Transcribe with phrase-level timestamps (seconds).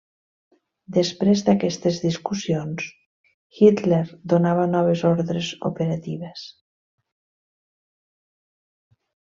[0.95, 2.87] Després d'aquestes discussions,
[3.59, 4.01] Hitler
[4.35, 6.49] donava noves ordres operatives.